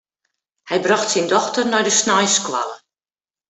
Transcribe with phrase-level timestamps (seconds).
[0.69, 2.75] Hy brocht syn dochter nei de sneinsskoalle.